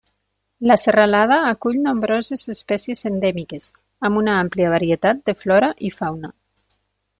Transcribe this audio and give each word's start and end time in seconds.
La 0.69 0.77
serralada 0.83 1.37
acull 1.49 1.77
nombroses 1.87 2.45
espècies 2.55 3.05
endèmiques, 3.11 3.69
amb 4.09 4.23
una 4.23 4.35
àmplia 4.47 4.75
varietat 4.79 5.23
de 5.29 5.37
flora 5.45 5.71
i 5.91 5.95
fauna. 6.01 6.35